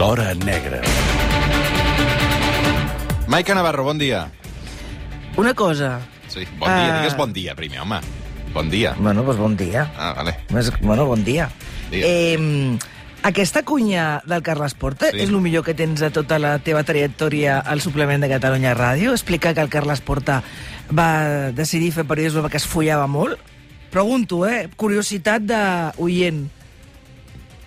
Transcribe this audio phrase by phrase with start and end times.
[0.00, 0.80] L'Hora Negra.
[3.28, 4.30] Maica Navarro, bon dia.
[5.36, 6.00] Una cosa.
[6.32, 6.86] Sí, bon dia.
[6.88, 6.94] Ah.
[7.02, 7.98] Digues bon dia, primer, home.
[8.54, 8.94] Bon dia.
[8.96, 9.82] Bueno, doncs bon dia.
[10.00, 10.32] Ah, vale.
[10.56, 11.50] Més, bueno, bon dia.
[11.90, 12.08] Digues.
[12.08, 12.78] Eh,
[13.28, 15.18] aquesta cunya del Carles Porta Sí.
[15.18, 15.24] sí.
[15.26, 19.12] és el millor que tens de tota la teva trajectòria al suplement de Catalunya Ràdio?
[19.12, 20.40] Explica que el Carles Porta
[20.88, 23.36] va decidir fer periodisme perquè es follava molt?
[23.92, 24.70] Pregunto, eh?
[24.80, 26.48] Curiositat d'oient.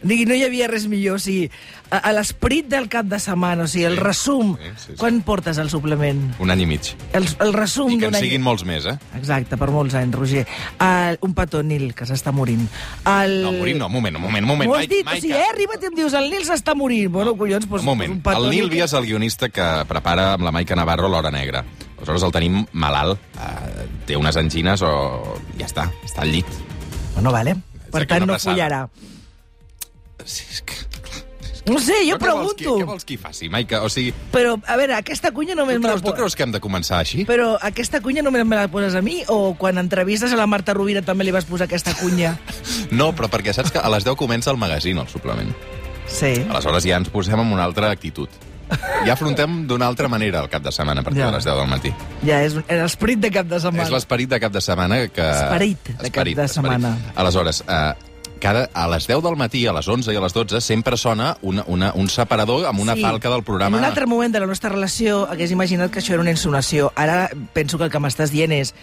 [0.04, 1.46] Digui, no hi havia res millor, o sigui,
[1.94, 4.96] a, a l'esperit del cap de setmana, o sigui, el Sí, resum, sí, sí, sí.
[4.98, 6.24] quan portes el suplement?
[6.42, 6.90] Un any i mig.
[7.14, 8.96] El, el resum I que en d'un any- siguin molts més, eh?
[9.20, 10.44] Exacte, per molts anys, Roger.
[10.82, 12.66] Uh, un petó, Nil, que s'està morint.
[13.06, 13.36] El...
[13.46, 14.70] No, morim no, un moment, un moment, un moment.
[14.72, 17.12] M'ho has Maica, dit, o sigui, eh, arriba't i em dius, el Nil s'està morint.
[17.14, 18.18] Bueno, collons, doncs, Un moment.
[18.18, 21.64] un petó, El Nil Vies, el guionista que prepara amb la Maica Navarro l'Hora Negra.
[21.98, 24.90] Aleshores el tenim malalt, eh, té unes angines o...
[25.60, 26.50] ja està, està al llit.
[27.14, 27.54] Bueno, vale.
[27.94, 28.88] Per tant, no follarà.
[30.26, 30.74] Sí, és que...
[31.66, 32.80] No sé, jo Però què vols que- pregunto.
[32.82, 33.82] Què vols que hi faci, Maica?
[33.84, 36.18] O sigui, Però, a veure, aquesta cunya tu només me la creus, tu poses...
[36.20, 37.24] creus que hem de començar així?
[37.26, 40.74] Però aquesta cunya només me la poses a mi o quan entrevistes a la Marta
[40.74, 42.38] Rovira també li vas posar aquesta cunya?
[42.92, 45.50] No, però perquè saps que a les 10 comença el magazín, el suplement.
[46.06, 46.34] Sí.
[46.50, 48.28] Aleshores ja ens posem en una altra actitud.
[49.06, 51.28] Ja afrontem d'una altra manera el cap de setmana a partir Ja.
[51.32, 51.92] de les 10 del matí.
[52.26, 53.84] Ja, és l'esperit de cap de setmana.
[53.84, 55.22] És l'esperit de cap de setmana que...
[55.32, 56.98] Esperit de cap de setmana.
[57.16, 57.94] Aleshores, eh,
[58.44, 61.32] cada, a les 10 del matí, a les 11 i a les 12, sempre sona
[61.42, 63.02] una, una, un separador amb una Sí.
[63.02, 63.78] falca del programa...
[63.78, 66.92] En un altre moment de la nostra relació hagués imaginat que això era una insinuació.
[67.00, 68.74] Ara penso que el que m'estàs dient és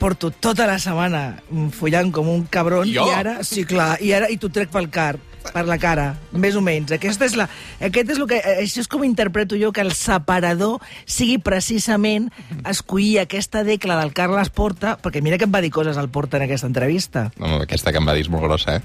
[0.00, 1.36] porto tota la setmana
[1.76, 3.04] follant com un cabron Jo?
[3.06, 5.12] i ara, sí, clar, i ara i t'ho trec pel car,
[5.52, 6.92] per la cara, més o menys.
[6.96, 7.48] Aquesta és la,
[7.84, 12.30] aquest és el que, això és com interpreto jo que el separador sigui precisament
[12.68, 16.40] escollir aquesta decla del Carles Porta, perquè mira que em va dir coses al Porta
[16.40, 17.30] en aquesta entrevista.
[17.40, 18.82] No, aquesta que em va dir és molt grossa, eh?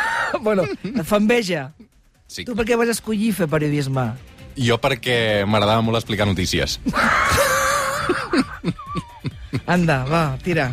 [0.46, 1.70] bueno, et fa enveja.
[2.30, 2.44] Sí.
[2.46, 4.10] Tu per què vas escollir fer periodisme?
[4.60, 6.78] Jo perquè m'agradava molt explicar notícies.
[9.66, 10.70] Anda, va, tira.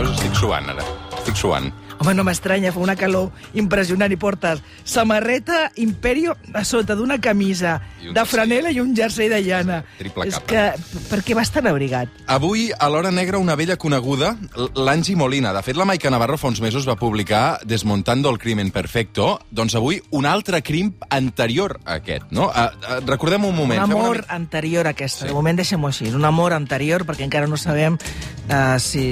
[0.00, 0.84] Veus, estic suant, ara.
[1.12, 1.66] Estic suant.
[2.00, 3.28] Home, no m'estranya, fa una calor
[3.60, 9.42] impressionant i portes samarreta Imperio a sota d'una camisa de franela i un jersei de
[9.44, 9.82] llana.
[9.98, 10.46] Triple És capa.
[10.48, 12.08] que, per què vas tan abrigat?
[12.32, 14.32] Avui, a l'Hora Negra, una vella coneguda,
[14.80, 15.52] l'Angi Molina.
[15.52, 19.38] De fet, la Maica Navarro fa uns mesos va publicar Desmontando el crimen perfecto.
[19.50, 22.48] Doncs avui, un altre crim anterior a aquest, no?
[22.48, 23.84] Uh, uh, recordem un moment.
[23.84, 24.34] un amor Una...
[24.40, 25.26] anterior a aquesta.
[25.26, 25.28] Sí.
[25.28, 26.08] De moment deixem-ho així.
[26.16, 29.04] Un amor anterior, perquè encara no sabem uh, si,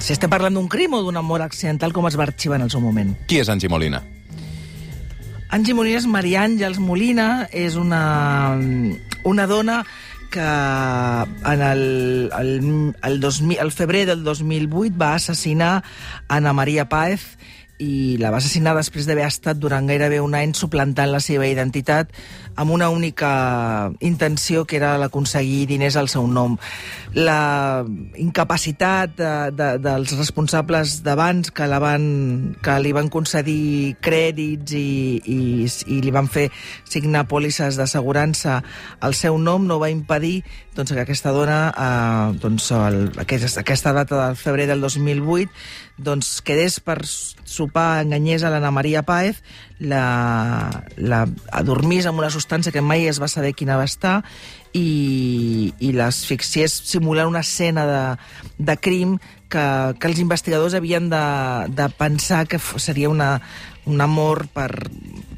[0.00, 2.72] si estem parlant d'un crim o d'un amor accidental, com es va arxivar en el
[2.72, 3.12] seu moment.
[3.28, 4.02] Qui és Angi Molina?
[5.50, 8.54] Angie Molina és Maria Àngels Molina, és una,
[9.26, 9.80] una dona
[10.30, 12.50] que en el, el,
[13.02, 15.82] el, 2000, el febrer del 2008 va assassinar
[16.28, 17.36] Ana Maria Páez
[17.80, 22.12] i la va assassinar després d'haver estat durant gairebé un any suplantant la seva identitat
[22.60, 26.58] amb una única intenció que era l'aconseguir diners al seu nom.
[27.16, 27.84] La
[28.20, 32.04] incapacitat de, de, dels responsables d'abans que, la van,
[32.62, 34.90] que li van concedir crèdits i,
[35.24, 36.50] i, i li van fer
[36.84, 38.60] signar pòlisses d'assegurança
[39.00, 40.42] al seu nom no va impedir
[40.74, 45.50] doncs, que aquesta dona, eh, doncs, el, aquesta, aquesta data del febrer del 2008,
[45.98, 47.00] doncs, quedés per
[47.50, 49.42] sopar, enganyés a l'Anna Maria Páez,
[49.80, 50.04] la,
[50.96, 51.24] la
[51.56, 54.20] adormís amb una substància que mai es va saber quina va estar
[54.76, 58.02] i, i l'asfixiés simulant una escena de,
[58.70, 59.18] de crim
[59.50, 59.64] que,
[59.98, 61.24] que els investigadors havien de,
[61.74, 63.40] de pensar que seria una,
[63.90, 64.70] un amor per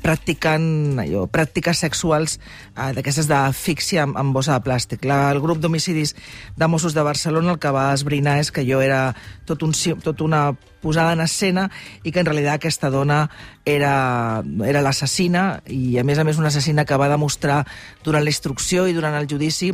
[0.03, 5.07] practicant allò, pràctiques sexuals eh, d'aquestes d'asfíxia amb, amb bossa de plàstic.
[5.09, 6.15] La, el grup d'homicidis
[6.59, 9.15] de Mossos de Barcelona el que va esbrinar és que jo era
[9.49, 10.51] tot, un, tot una
[10.83, 11.69] posada en escena
[12.03, 13.25] i que en realitat aquesta dona
[13.65, 17.63] era, era l'assassina i a més a més una assassina que va demostrar
[18.03, 19.71] durant la instrucció i durant el judici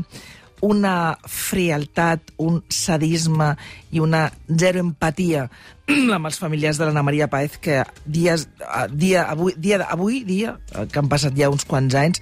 [0.61, 3.55] una frialtat, un sadisme
[3.95, 4.27] i una
[4.59, 5.49] zero empatia
[6.15, 10.59] amb els familiars de l'Anna Maria Paez que dies, eh, dia, avui, dia, avui dia,
[10.75, 12.21] eh, que han passat ja uns quants anys,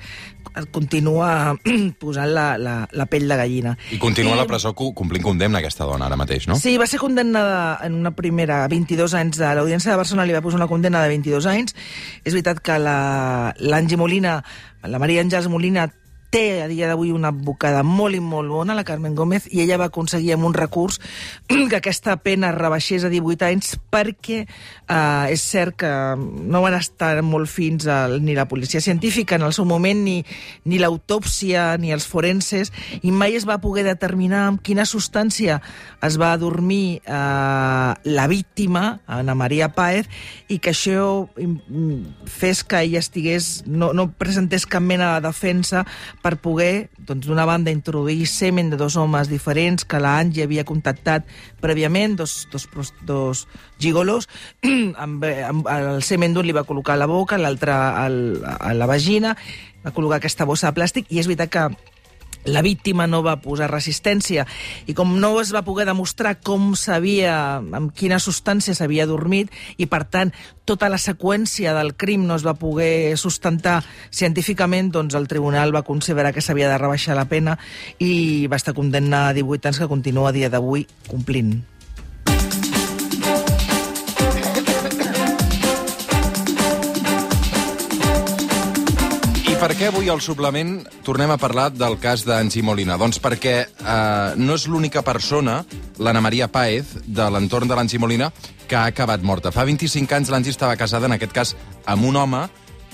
[0.55, 1.57] eh, continua
[2.03, 3.75] posant la, la, la pell de gallina.
[3.91, 6.61] I continua a la presó complint condemna aquesta dona ara mateix, no?
[6.63, 10.37] Sí, va ser condemnada en una primera a 22 anys de l'Audiència de Barcelona, li
[10.37, 11.75] va posar una condemna de 22 anys.
[12.23, 14.39] És veritat que la- l'Angie Molina,
[14.87, 15.89] la Maria Àngels Molina,
[16.37, 19.79] té a dia d'avui una advocada molt i molt bona, la Carmen Gómez, i ella
[19.81, 20.99] va aconseguir amb un recurs
[21.71, 27.15] que aquesta pena rebaixés a 18 anys perquè eh, és cert que no van estar
[27.25, 30.19] molt fins al, ni la policia científica en el seu moment, ni,
[30.69, 35.63] ni l'autòpsia, ni els forenses, i mai es va poder determinar amb quina substància
[36.05, 40.05] es va dormir eh, la víctima, Ana Maria Páez,
[40.53, 41.31] i que això
[42.29, 45.87] fes que ella estigués, no, no presentés cap mena de defensa
[46.27, 51.29] per poder, doncs, d'una banda, introduir semen de dos homes diferents que l'Angie havia contactat
[51.63, 52.67] prèviament, dos, dos,
[53.07, 53.45] dos
[53.79, 54.27] gigolos,
[55.05, 59.37] amb, amb, el semen d'un li va col·locar a la boca, l'altre a la vagina,
[59.87, 61.69] va col·locar aquesta bossa de plàstic, i és veritat que
[62.47, 64.47] la víctima no va posar resistència
[64.87, 69.91] i com no es va poder demostrar com s'havia, amb quina substància s'havia dormit i
[69.91, 70.33] per tant
[70.67, 75.87] tota la seqüència del crim no es va poder sustentar científicament, doncs el tribunal va
[75.87, 77.59] considerar que s'havia de rebaixar la pena
[77.99, 81.76] i va estar condemnat a 18 anys que continua a dia d'avui complint.
[89.57, 92.99] Per què avui al suplement tornem a parlar del cas d'Angi Molina?
[93.01, 95.63] Doncs perquè eh, no és l'única persona,
[95.97, 98.29] l'Anna Maria Paez, de l'entorn de l'Angi Molina,
[98.69, 99.55] que ha acabat morta.
[99.55, 101.55] Fa 25 anys l'Angi estava casada, en aquest cas,
[101.89, 102.45] amb un home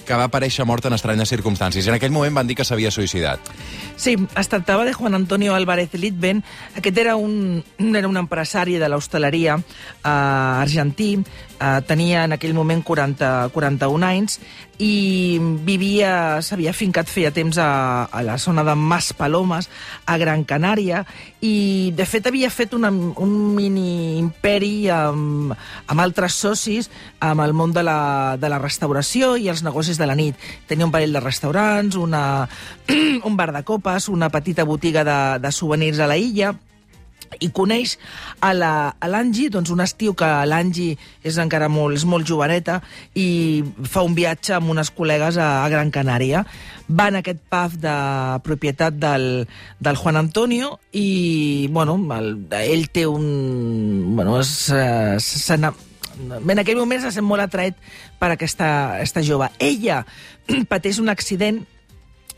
[0.07, 1.87] que va aparèixer mort en estranyes circumstàncies.
[1.89, 3.51] En aquell moment van dir que s'havia suïcidat.
[3.97, 6.43] Sí, es tractava de Juan Antonio Álvarez Litven.
[6.79, 11.15] Aquest era un, era un empresari de l'hostaleria eh, argentí,
[11.63, 14.39] eh, tenia en aquell moment 40, 41 anys
[14.83, 19.69] i vivia, s'havia fincat feia temps a, a la zona de Mas Palomes,
[20.07, 21.05] a Gran Canària,
[21.41, 27.55] i de fet havia fet una, un mini imperi amb, amb altres socis amb el
[27.55, 28.01] món de la,
[28.41, 30.35] de la restauració i els negocis de la nit.
[30.67, 32.49] Tenia un parell de restaurants, una,
[33.29, 36.57] un bar de copes, una petita botiga de, de souvenirs a la illa,
[37.41, 37.97] i coneix
[38.43, 40.91] a l'Angi, doncs un estiu que l'Angi
[41.25, 42.81] és encara molt, és molt joveneta
[43.15, 46.45] i fa un viatge amb unes col·legues a, a Gran Canària.
[46.93, 47.95] Va en aquest pub de
[48.45, 49.47] propietat del,
[49.81, 54.15] del Juan Antonio i, bueno, el, ell té un...
[54.17, 54.53] Bueno, és,
[55.23, 57.79] se, en aquell moment se sent molt atraet
[58.21, 58.69] per aquesta,
[58.99, 59.49] aquesta jove.
[59.63, 60.03] Ella
[60.73, 61.63] pateix un accident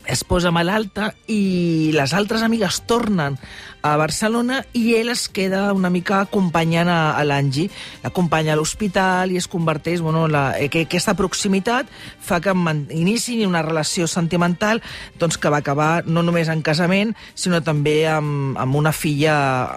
[0.07, 3.37] es posa malalta i les altres amigues tornen
[3.85, 7.67] a Barcelona i ell es queda una mica acompanyant a, a l'Angi.
[8.03, 10.01] L'acompanya a l'hospital i es converteix...
[10.01, 12.53] Bueno, la, eh, que, aquesta proximitat fa que
[12.97, 14.81] iniciï una relació sentimental
[15.21, 19.35] doncs, que va acabar no només en casament, sinó també amb, amb una filla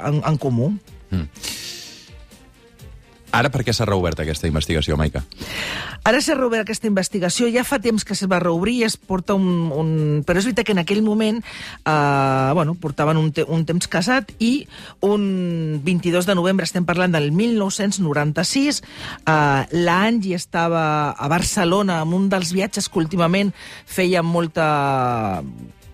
[0.09, 0.73] en, en comú.
[1.11, 1.77] Mm.
[3.35, 5.21] Ara per què s'ha reobert aquesta investigació, Maica?
[6.09, 9.69] Ara s'ha reobert aquesta investigació, ja fa temps que se va reobrir, es porta un...
[9.75, 9.91] un...
[10.25, 14.33] Però és veritat que en aquell moment eh, bueno, portaven un, te un temps casat
[14.41, 14.67] i
[15.05, 22.31] un 22 de novembre, estem parlant del 1996, eh, l'Angi estava a Barcelona amb un
[22.33, 23.53] dels viatges que últimament
[23.85, 25.43] feia molta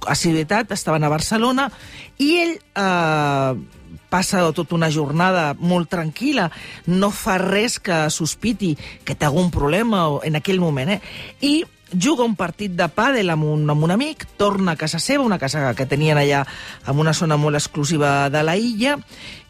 [0.06, 1.70] assiduitat, estaven a Barcelona,
[2.22, 2.60] i ell...
[2.78, 3.82] Eh,
[4.14, 6.48] passa tota una jornada molt tranquil·la,
[6.94, 8.74] no fa res que sospiti
[9.04, 11.00] que té algun problema en aquell moment, eh?
[11.42, 11.64] I
[11.94, 15.38] juga un partit de pàdel amb un, amb un amic, torna a casa seva, una
[15.38, 16.44] casa que tenien allà
[16.86, 18.98] en una zona molt exclusiva de la illa,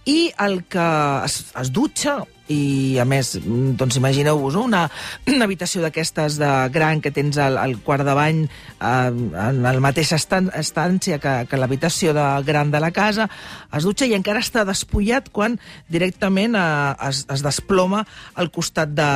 [0.04, 0.88] i el que
[1.24, 2.18] es, es dutxa,
[2.52, 4.82] i a més, doncs imagineu-vos una,
[5.30, 9.72] una habitació d'aquestes de gran que tens al, al quart de bany eh, en la
[9.80, 13.30] mateixa estan, estància que, que l'habitació de gran de la casa,
[13.72, 15.56] es dutxa i encara està despullat quan
[15.88, 16.66] directament eh,
[17.08, 19.10] es, es desploma al costat de,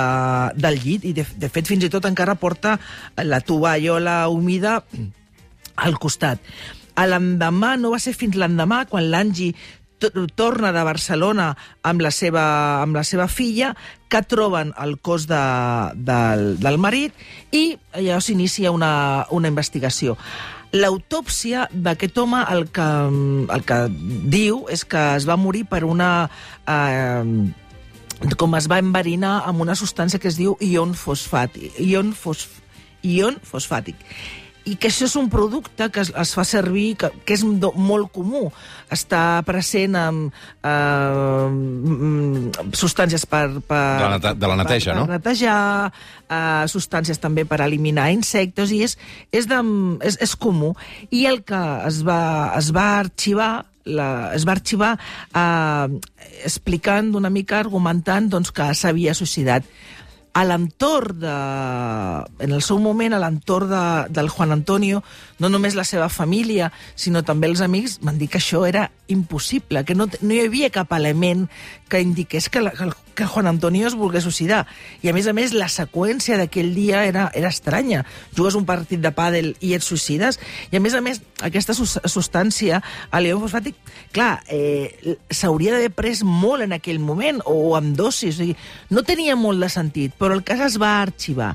[0.57, 2.79] del llit i de, de fet fins i tot encara porta
[3.21, 4.81] la tovallola humida
[5.79, 6.41] al costat.
[6.99, 9.53] L'endemà, no va ser fins l'endemà, quan l'Angi
[10.35, 11.53] torna de Barcelona
[11.83, 12.45] amb la seva,
[12.83, 13.75] amb la seva filla,
[14.09, 15.41] que troben el cos de,
[15.95, 17.13] del, del marit
[17.53, 20.17] i allò s'inicia una, una investigació.
[20.73, 22.89] L'autòpsia d'aquest home el que,
[23.55, 23.79] el que
[24.33, 26.29] diu és que es va morir per una...
[26.69, 27.25] Eh,
[28.35, 31.77] com es va enverinar amb una substància que es diu ion fosfàtic.
[31.79, 32.59] Ion, fosf,
[33.07, 34.03] ion fosfàtic
[34.69, 37.71] i que això és un producte que es, es fa servir, que, que és do,
[37.77, 38.49] molt comú.
[38.93, 40.35] Està present amb
[40.65, 41.49] eh,
[42.77, 43.47] substàncies per...
[43.69, 45.07] per de, la, de la neteja, per, no?
[45.09, 45.61] Per netejar,
[46.29, 48.99] eh, substàncies també per eliminar insectes, i és,
[49.33, 49.63] és, de,
[50.05, 50.75] és, és comú.
[51.11, 52.21] I el que es va,
[52.59, 53.53] es va arxivar
[53.89, 55.99] la, es va arxivar eh,
[56.45, 59.65] explicant una mica, argumentant doncs, que s'havia suïcidat.
[60.39, 61.35] A l'entorn de...
[62.45, 63.83] En el seu moment, a l'entorn de,
[64.15, 65.03] del Juan Antonio,
[65.43, 69.83] no només la seva família, sinó també els amics, van dir que això era impossible,
[69.83, 71.49] que no, no hi havia cap element
[71.89, 74.67] que indiqués que, la, que, Juan Antonio es volgués suïcidar.
[75.03, 78.05] I, a més a més, la seqüència d'aquell dia era, era estranya.
[78.37, 80.39] Jugues un partit de pàdel i et suïcides,
[80.71, 83.79] i, a més a més, aquesta substància, el leó fosfàtic,
[84.15, 88.59] clar, eh, s'hauria d'haver pres molt en aquell moment, o amb dosis, o sigui,
[88.95, 91.55] no tenia molt de sentit, però el cas es va arxivar.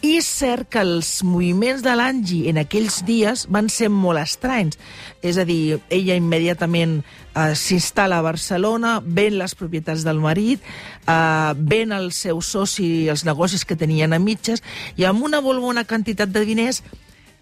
[0.00, 4.78] I és cert que els moviments de l'Angie en aquells dies van ser molt estranys.
[5.20, 10.64] És a dir, ella immediatament eh, s'instal·la a Barcelona, ven les propietats del marit,
[11.04, 14.64] eh, ven el seu soci els negocis que tenien a mitges,
[14.96, 16.80] i amb una molt bona quantitat de diners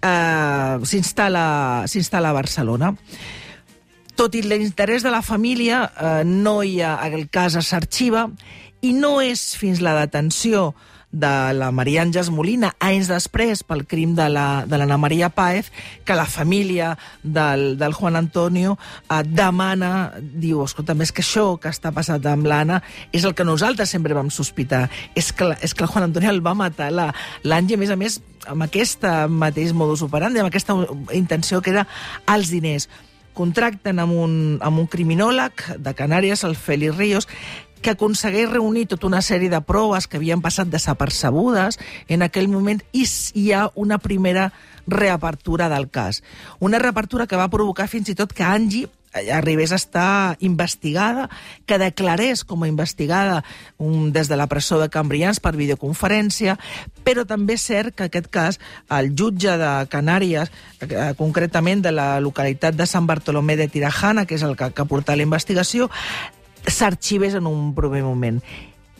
[0.03, 2.91] eh, s'instal·la a Barcelona.
[4.19, 8.27] Tot i l'interès de la família, eh, no hi ha, el cas s'arxiva,
[8.83, 10.73] i no és fins la detenció
[11.11, 15.71] de la Maria Àngels Molina, anys després, pel crim de la, de Maria Páez,
[16.05, 18.77] que la família del, del Juan Antonio
[19.09, 23.45] eh, demana, diu, escolta, més que això que està passat amb l'Anna, és el que
[23.45, 24.89] nosaltres sempre vam sospitar.
[25.15, 28.21] És que, és que el Juan Antonio el va matar l'Angie, a més a més,
[28.49, 30.77] amb aquesta mateix modus operandi, amb aquesta
[31.17, 31.89] intenció que era
[32.29, 32.89] els diners
[33.39, 34.33] contracten amb un,
[34.67, 37.29] amb un criminòleg de Canàries, el Feli Ríos,
[37.83, 42.83] que aconsegueix reunir tota una sèrie de proves que havien passat desapercebudes en aquell moment
[42.93, 44.51] i hi ha una primera
[44.87, 46.23] reapertura del cas.
[46.61, 48.89] Una reapertura que va provocar fins i tot que Angie
[49.33, 51.29] arribés a estar investigada,
[51.67, 53.43] que declarés com a investigada
[53.79, 56.59] un, des de la presó de Cambrians per videoconferència,
[57.05, 58.61] però també és cert que aquest cas,
[58.93, 60.53] el jutge de Canàries,
[60.85, 64.89] eh, concretament de la localitat de Sant Bartolomé de Tirajana, que és el que, que
[64.89, 65.89] portat la investigació,
[66.71, 68.41] s'arxivés en un primer moment.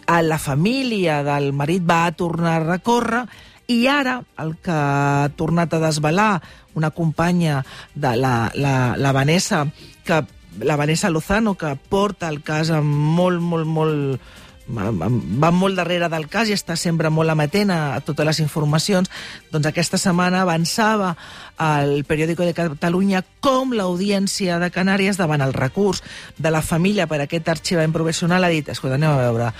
[0.09, 3.27] A la família del marit va tornar a recórrer
[3.69, 6.41] i ara el que ha tornat a desvelar
[6.75, 9.67] una companya de la, la, la Vanessa,
[10.05, 10.25] que
[10.61, 16.27] la Vanessa Lozano, que porta el cas amb molt, molt, molt va molt darrere del
[16.29, 19.11] cas i està sempre molt amatent a totes les informacions,
[19.53, 21.15] doncs aquesta setmana avançava
[21.57, 26.03] al periòdico de Catalunya com l'audiència de Canàries davant el recurs
[26.37, 29.51] de la família per aquest arxivament provisional ha dit, escolta, anem a veure,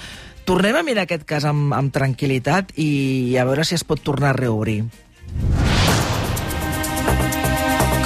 [0.45, 4.35] tornem a mirar aquest cas amb, amb tranquil·litat i a veure si es pot tornar
[4.35, 4.83] a reobrir.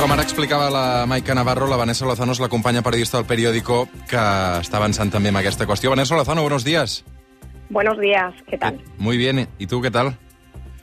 [0.03, 3.85] Com ara explicava la Maica Navarro, la Vanessa Lozano és la companya periodista del periòdico
[4.11, 4.23] que
[4.59, 5.93] està avançant també en aquesta qüestió.
[5.93, 7.05] Vanessa Lozano, buenos días.
[7.71, 8.81] Buenos días, ¿qué tal?
[8.99, 10.19] Muy bien, ¿y tú qué tal?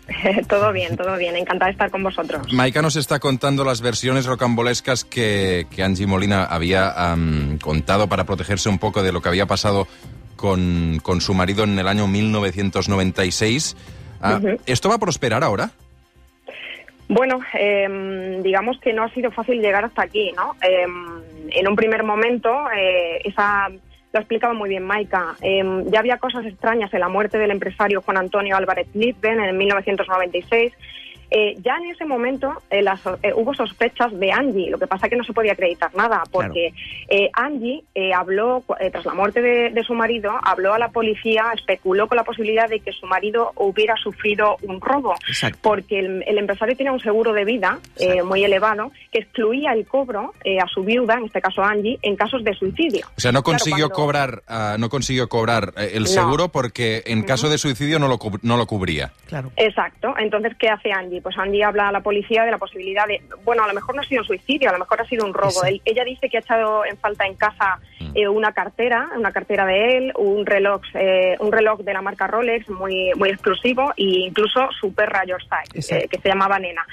[0.47, 1.35] todo bien, todo bien.
[1.35, 2.47] Encantada de estar con vosotros.
[2.53, 8.23] Maika nos está contando las versiones rocambolescas que, que Angie Molina había um, contado para
[8.23, 9.89] protegerse un poco de lo que había pasado
[10.37, 13.75] con, con su marido en el año 1996.
[13.75, 14.59] Uh, uh -huh.
[14.65, 15.71] ¿Esto va a prosperar ahora?
[17.09, 20.55] Bueno, eh, digamos que no ha sido fácil llegar hasta aquí, ¿no?
[20.61, 20.85] Eh,
[21.49, 23.69] en un primer momento, eh, esa
[24.11, 25.35] lo explicaba muy bien Maika.
[25.41, 29.57] Eh, ya había cosas extrañas en la muerte del empresario Juan Antonio Álvarez Litven en
[29.57, 30.73] 1996
[31.31, 35.07] eh, ya en ese momento eh, las, eh, hubo sospechas de Angie, lo que pasa
[35.07, 37.23] que no se podía acreditar nada, porque claro.
[37.23, 41.51] Eh, Angie eh, habló, tras la muerte de, de, su marido, habló a la policía,
[41.53, 45.59] especuló con la posibilidad de que su marido hubiera sufrido un robo, Exacto.
[45.61, 47.79] porque el, el, empresario tiene un seguro de vida
[48.25, 52.43] muy elevado que excluía el cobro a su viuda, en este caso Angie, en casos
[52.43, 53.05] de suicidio.
[53.17, 54.39] O sea, no consiguió claro, cuando...
[54.39, 56.49] cobrar, uh, no consiguió cobrar el seguro no.
[56.49, 59.11] porque en caso de suicidio no lo, no lo cubría.
[59.27, 59.51] Claro.
[59.57, 60.13] Exacto.
[60.17, 61.18] Entonces, ¿qué hace Angie?
[61.21, 64.01] Pues Andy habla a la policía de la posibilidad de, bueno, a lo mejor no
[64.01, 65.63] ha sido un suicidio, a lo mejor ha sido un robo.
[65.65, 67.79] Él, ella dice que ha echado en falta en casa
[68.15, 72.27] eh, una cartera, una cartera de él, un reloj, eh, un reloj de la marca
[72.27, 76.85] Rolex muy, muy exclusivo e incluso su perra Yorkshire, eh, que se llamaba Nena.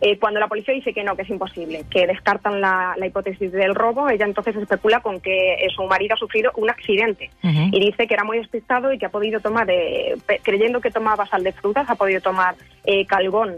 [0.00, 3.52] Eh, cuando la policía dice que no, que es imposible, que descartan la, la hipótesis
[3.52, 7.68] del robo, ella entonces especula con que su marido ha sufrido un accidente uh -huh.
[7.72, 9.66] y dice que era muy despistado y que ha podido tomar,
[10.42, 12.54] creyendo que tomaba sal de frutas, ha podido tomar
[13.06, 13.56] calgón,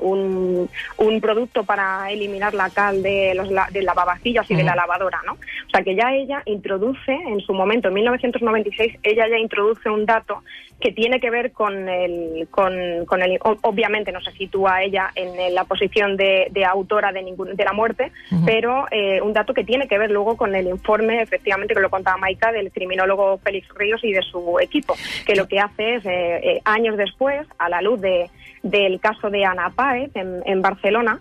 [0.00, 4.60] un, un, producto para eliminar la cal de los de lavavajillas y uh -huh.
[4.60, 5.32] de la lavadora, ¿no?
[5.32, 10.06] O sea que ya ella introduce, en su momento, en 1996, ella ya introduce un
[10.06, 10.42] dato
[10.80, 12.72] que tiene que ver con el, con,
[13.06, 17.54] con el obviamente no se sitúa ella en la posición de, de autora de, ningún,
[17.56, 18.44] de la muerte, uh -huh.
[18.44, 21.90] pero eh, un dato que tiene que ver luego con el informe, efectivamente, que lo
[21.90, 24.94] contaba Maika, del criminólogo Félix Ríos y de su equipo,
[25.26, 28.30] que lo que hace es, eh, eh, años después, a la luz de,
[28.62, 31.20] del caso de Ana Páez en, en Barcelona,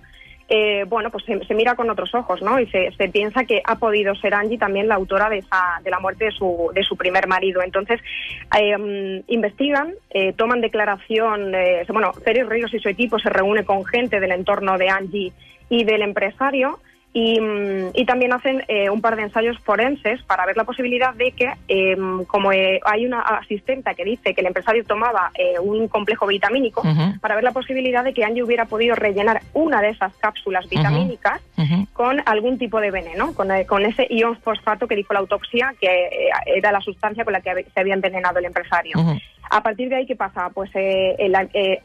[0.50, 2.60] eh, bueno, pues se, se, mira con otros ojos, ¿no?
[2.60, 5.90] Y se, se, piensa que ha podido ser Angie también la autora de, esa, de
[5.90, 7.62] la muerte de su, de su primer marido.
[7.64, 8.02] Entonces,
[8.60, 13.86] eh, investigan, eh, toman declaración, eh, bueno, Félix Ríos y su equipo se reúne con
[13.86, 15.32] gente del entorno de Angie
[15.70, 16.80] y del empresario,
[17.14, 21.14] y, mm, y, también hacen eh, un par de ensayos forenses para ver la posibilidad
[21.14, 25.60] de que, eh, como eh, hay una asistenta que dice que el empresario tomaba eh,
[25.60, 27.20] un complejo vitamínico, uh -huh.
[27.20, 31.40] para ver la posibilidad de que Angie hubiera podido rellenar una de esas cápsulas vitamínicas
[31.58, 31.88] uh -huh.
[31.94, 35.76] con algún tipo de veneno, con, eh, con, ese ion fosfato que dijo la autopsia
[35.80, 38.98] que eh, era la sustancia con la que se había envenenado el empresario.
[38.98, 39.22] Uh -huh.
[39.52, 40.50] A partir de ahí, ¿qué pasa?
[40.50, 41.80] Pues el, se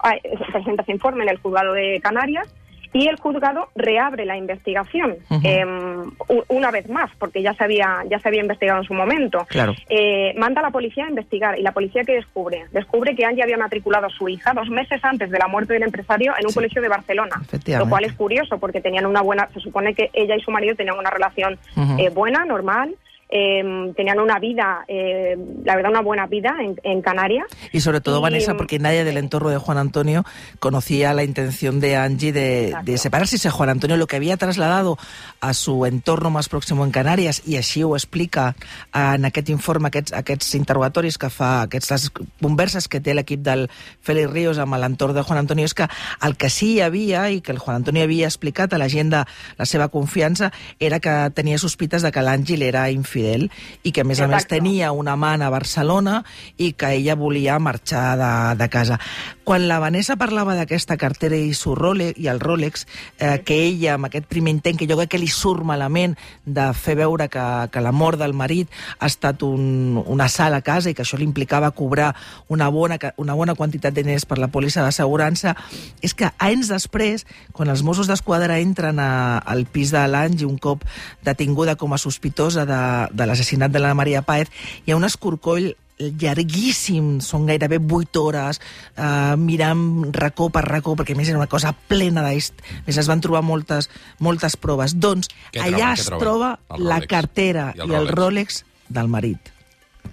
[0.52, 2.48] presenta ese informe en el juzgado de Canarias
[2.92, 5.40] y el juzgado reabre la investigación uh -huh.
[5.44, 9.46] eh, una vez más porque ya se había ya se había investigado en su momento
[9.48, 9.74] claro.
[9.88, 13.42] eh, manda a la policía a investigar y la policía que descubre descubre que Angie
[13.42, 16.50] había matriculado a su hija dos meses antes de la muerte del empresario en un
[16.50, 16.54] sí.
[16.54, 20.36] colegio de Barcelona lo cual es curioso porque tenían una buena se supone que ella
[20.36, 22.06] y su marido tenían una relación uh -huh.
[22.06, 22.94] eh, buena normal
[23.28, 27.46] eh, tenían una vida, eh, la verdad, una buena vida en, en Canarias.
[27.72, 30.24] Y sobre todo, y, Vanessa, porque nadie del entorno de Juan Antonio
[30.58, 33.38] conocía la intención de Angie de, de separarse.
[33.38, 34.98] Si Juan Antonio lo que había trasladado
[35.40, 38.54] a su entorno más próximo en Canàries, i així ho explica
[38.94, 42.08] en aquest informe, aquests, aquests interrogatoris que fa, aquestes
[42.40, 43.68] converses que té l'equip del
[44.00, 45.88] Félix Ríos amb l'entorn de Juan Antonio, és que
[46.24, 49.12] el que sí hi havia, i que el Juan Antonio havia explicat a la gent
[49.12, 49.24] de
[49.58, 53.50] la seva confiança, era que tenia sospites de que l'Àngel era infidel infidel
[53.82, 54.32] i que, a més Exacte.
[54.32, 56.22] a més, tenia una amant a Barcelona
[56.56, 58.98] i que ella volia marxar de, de casa.
[59.44, 62.86] Quan la Vanessa parlava d'aquesta cartera i, su Rolex, i el Rolex,
[63.18, 66.68] eh, que ella, amb aquest primer intent, que jo crec que li surt malament de
[66.76, 70.90] fer veure que, que la mort del marit ha estat un, una sala a casa
[70.90, 72.12] i que això li implicava cobrar
[72.48, 75.56] una bona, una bona quantitat de diners per la pòlissa d'assegurança,
[76.04, 77.24] és que anys després,
[77.56, 80.84] quan els Mossos d'Esquadra entren a, al pis de l'Angi un cop
[81.24, 84.50] detinguda com a sospitosa de, de l'assassinat de la Maria Páez,
[84.86, 88.60] hi ha un escorcoll llarguíssim, són gairebé 8 hores,
[88.96, 92.62] eh, mirant racó per racó, perquè a més era una cosa plena d'est.
[92.86, 94.94] Més es van trobar moltes, moltes proves.
[94.94, 99.57] Doncs allà es troba la cartera i el, i el Rolex del marit.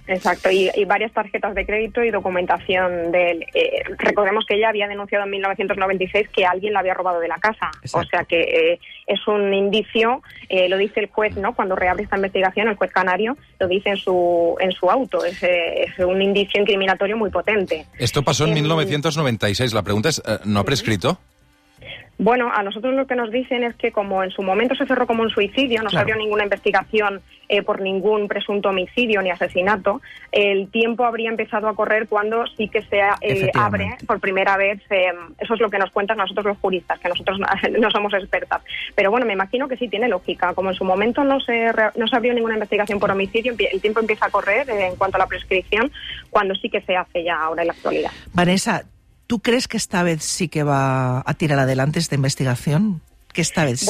[0.08, 3.46] Exacto, y, y, varias tarjetas de crédito y documentación de él.
[3.54, 7.38] Eh, recordemos que ella había denunciado en 1996 que alguien la había robado de la
[7.38, 7.72] casa.
[7.82, 8.08] Exacto.
[8.08, 11.56] O sea que eh, es un indicio, eh, lo dice el juez, ¿no?
[11.56, 15.26] Cuando reabre esta investigación, el juez canario lo dice en su, en su auto.
[15.26, 17.86] Es, es un indicio incriminatorio muy potente.
[17.98, 19.74] Esto pasó en 1996.
[19.74, 21.20] La pregunta es, ¿no ha prescrito?
[22.18, 25.06] Bueno, a nosotros lo que nos dicen es que como en su momento se cerró
[25.06, 26.06] como un suicidio, no claro.
[26.06, 30.02] se abrió ninguna investigación eh, por ningún presunto homicidio ni asesinato,
[30.32, 34.82] el tiempo habría empezado a correr cuando sí que se eh, abre por primera vez.
[34.90, 37.38] Eh, eso es lo que nos cuentan nosotros los juristas, que nosotros
[37.80, 38.62] no somos expertas.
[38.96, 40.54] Pero bueno, me imagino que sí tiene lógica.
[40.54, 44.00] Como en su momento no se, no se abrió ninguna investigación por homicidio, el tiempo
[44.00, 45.92] empieza a correr en cuanto a la prescripción,
[46.30, 48.12] cuando sí que se hace ya ahora en la actualidad.
[48.34, 48.86] Vanessa,
[49.28, 53.02] ¿Tú crees que esta vez sí que va a tirar adelante esta investigación?
[53.34, 53.86] Que esta vez sí.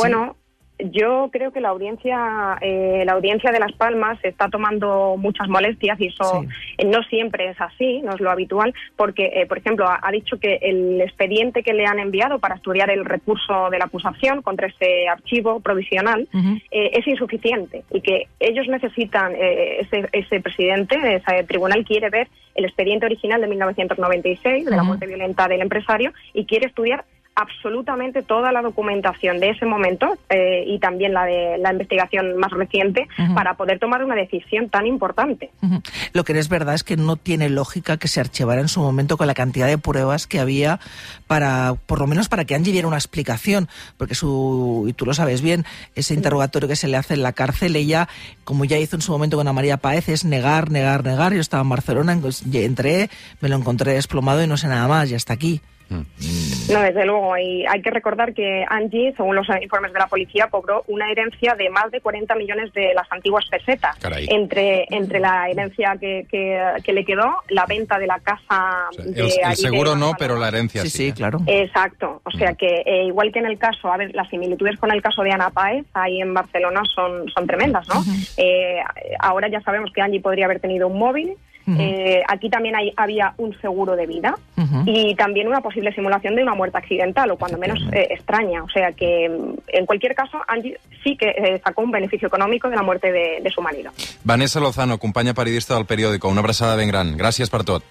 [0.78, 6.00] Yo creo que la audiencia, eh, la audiencia de Las Palmas está tomando muchas molestias
[6.02, 6.48] y eso sí.
[6.80, 10.12] eh, no siempre es así, no es lo habitual, porque, eh, por ejemplo, ha, ha,
[10.12, 14.42] dicho que el expediente que le han enviado para estudiar el recurso de la acusación
[14.42, 16.62] contra ese archivo provisional uh -huh.
[16.72, 22.66] es insuficiente y que ellos necesitan, eh, ese, ese, presidente, ese tribunal quiere ver el
[22.66, 24.86] expediente original de 1996 de la uh -huh.
[24.88, 30.63] muerte violenta del empresario y quiere estudiar absolutamente toda la documentación de ese momento eh,
[30.67, 33.36] y también la de la investigación más reciente uh -huh.
[33.36, 35.52] para poder tomar una decisión tan importante.
[35.62, 35.84] Uh -huh.
[36.13, 39.17] Lo que es verdad es que no tiene lógica que se archivara en su momento
[39.17, 40.80] con la cantidad de pruebas que había
[41.28, 43.67] para, por lo menos para que Angie diera una explicación,
[43.98, 47.34] porque su, y tú lo sabes bien, ese interrogatorio que se le hace en la
[47.34, 48.08] cárcel, ella,
[48.43, 51.34] como ya hizo en su momento con Ana María Páez, es negar, negar, negar.
[51.34, 52.17] Yo estaba en Barcelona,
[52.54, 53.10] entré,
[53.41, 55.62] me lo encontré desplomado y no sé nada más, y hasta aquí.
[55.89, 57.38] No, desde luego.
[57.38, 61.56] Y hay que recordar que Angie, según los informes de la policía, cobró una herencia
[61.56, 63.95] de más de 40 millones de las antiguas pesetas.
[64.30, 68.89] Entre, entre la herencia que, que, que, le quedó, la venta de la casa.
[68.89, 70.89] O sea, de el, el, seguro de no, pero la herencia sí.
[70.89, 71.39] Sí, sí, claro.
[71.45, 72.21] Exacto.
[72.24, 75.02] O sea que, eh, igual que en el caso, a ver, las similitudes con el
[75.02, 78.00] caso de Ana Páez, ahí en Barcelona, son, son tremendas, ¿no?
[78.00, 78.34] Uh -huh.
[78.38, 78.80] eh,
[79.19, 81.36] ahora ya sabemos que Angie podría haber tenido un móvil.
[81.67, 81.78] Uh -huh.
[81.82, 84.84] eh, aquí también hay, había un seguro de vida uh -huh.
[84.86, 88.63] y también una posible simulación de una muerte accidental o cuando menos eh, extraña.
[88.63, 92.75] O sea que en cualquier caso Angie sí que eh, sacó un beneficio económico de
[92.75, 93.91] la muerte de, de su marido.
[94.23, 97.17] Vanessa Lozano, companya periodista del periòdico, una abraçada ben gran.
[97.17, 97.84] Gràcies per tot.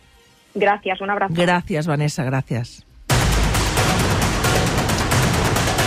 [0.55, 1.35] Gràcies, un abrazo.
[1.35, 2.85] Gràcies, Vanessa, gràcies.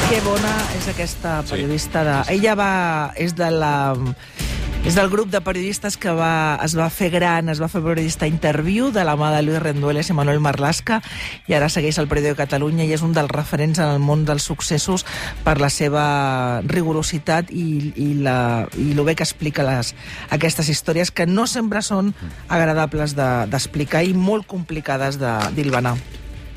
[0.10, 1.52] Que bona és aquesta Sí.
[1.52, 2.04] periodista.
[2.04, 2.34] De...
[2.36, 3.12] Ella va...
[3.16, 3.94] és de la...
[4.86, 8.24] És del grup de periodistes que va, es va fer gran, es va fer periodista
[8.30, 11.02] interviu de la mà de Luis Rendueles i Manuel Marlasca
[11.52, 14.24] i ara segueix el Periódico de Catalunya i és un dels referents en el món
[14.24, 15.04] dels successos
[15.44, 19.92] per la seva rigorositat i, i, la, i lo bé que explica les,
[20.32, 22.14] aquestes històries que no sempre són
[22.48, 25.98] agradables de- d'explicar de, i molt complicades de- d'ilvanar.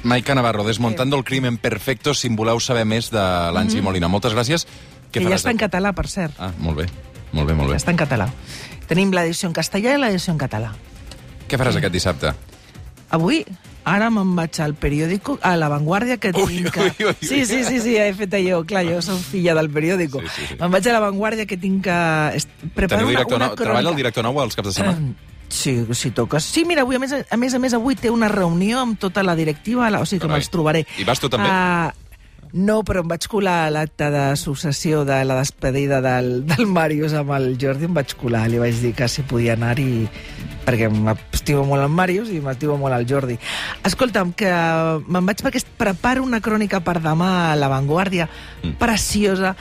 [0.06, 4.06] Maica Navarro, desmontando el crimen perfecto, si en voleu saber més de l'Angi Molina.
[4.08, 4.68] Moltes gràcies.
[5.10, 6.38] Que ja està en català, per cert.
[6.38, 6.86] Ah, molt bé.
[7.32, 7.76] Molt bé, molt bé.
[7.78, 8.28] Està en català.
[8.90, 10.72] Tenim l'edició en castellà i l'edició en català.
[11.50, 12.32] Què faràs aquest dissabte?
[13.10, 13.40] Avui,
[13.90, 16.76] ara me'n vaig al periòdico, a La Vanguardia, que Ui, tinc...
[16.76, 17.14] ui, ui, ui.
[17.26, 20.20] Sí, sí, sí, sí, he fet allò, clar, jo soc filla del periòdico.
[20.22, 20.58] Sí, sí, sí.
[20.60, 21.96] Me'n vaig a La Vanguardia, que tinc que...
[22.76, 23.56] Preparo una, una nou?
[23.58, 25.12] Treballa el director nou els caps de setmana?
[25.50, 26.44] Sí, si toques.
[26.46, 29.24] Sí, mira, avui, a més a més, a més avui té una reunió amb tota
[29.26, 30.84] la directiva, la- o sigui que me'ls trobaré.
[31.02, 31.48] I vas tu també?
[31.50, 31.90] Uh,
[32.52, 37.12] no, però em vaig colar a l'acte de successió de la despedida del, del Màrius
[37.14, 40.08] amb el Jordi, em vaig colar, li vaig dir que si podia anar-hi
[40.66, 43.38] perquè m'estimo molt el Màrius i m'estimo molt el Jordi.
[43.86, 44.50] Escolta'm, que
[45.06, 48.28] me'n vaig perquè preparo una crònica per demà a La Vanguardia,
[48.62, 48.74] Mm.
[48.76, 49.54] preciosa.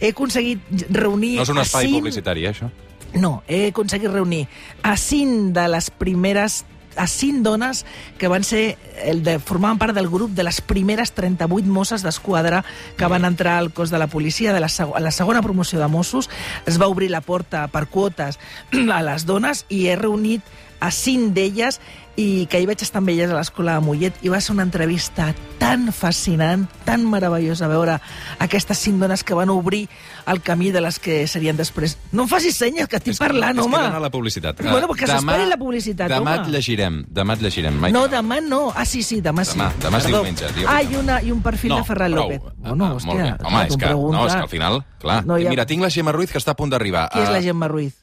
[0.00, 1.36] He aconseguit reunir...
[1.36, 2.70] No és un espai cinc- publicitari, eh, això?
[3.16, 4.46] no, he aconseguit reunir
[4.82, 6.64] a cinc de les primeres
[6.96, 7.84] a cinc dones
[8.18, 12.64] que van ser el de, formaven part del grup de les primeres 38 Mosses d'Esquadra
[12.96, 15.88] que van entrar al cos de la policia de la, seg la segona promoció de
[15.88, 16.30] Mossos.
[16.66, 18.40] Es va obrir la porta per quotes
[18.92, 20.42] a les dones i he reunit
[20.80, 21.80] a cinc d'elles
[22.16, 24.62] i que hi vaig estar amb elles a l'escola de Mollet i va ser una
[24.64, 27.98] entrevista tan fascinant, tan meravellosa veure
[28.38, 29.88] aquestes cinc dones que van obrir
[30.26, 31.98] el camí de les que serien després.
[32.12, 33.76] No em facis senyes, que estic És que- parlant, és home.
[33.76, 34.62] que d'anar a la publicitat.
[34.62, 36.42] Bueno, Eh, que s'esperi la publicitat, demà home.
[36.42, 37.74] et llegirem, demà et llegirem.
[37.78, 37.98] Maica.
[37.98, 38.72] No, demà no.
[38.74, 39.58] Ah, sí, sí, demà sí.
[39.58, 40.66] Demà, demà és diumenge, diumenge.
[40.68, 42.30] Ah, i, una, i un perfil no, de Ferran prou.
[42.30, 42.40] López.
[42.64, 44.26] Ah, Bueno, ah, hòstia, Home, és que, no, preguntes.
[44.26, 45.26] és que al final, clar.
[45.26, 47.10] No ha- Mira, tinc la Gemma Ruiz que està a punt d'arribar.
[47.10, 47.94] Qui és la Ah, Gemma Ruiz?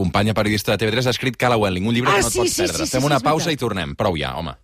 [0.00, 2.38] Companya periodista de TV3 ha escrit Cala Welling, un llibre Ah, que no et sí,
[2.40, 2.78] pots sí, perdre.
[2.78, 3.60] sí, sí, Fem sí, una pausa veritat.
[3.60, 3.90] i tornem.
[4.00, 4.54] Prou ja, home.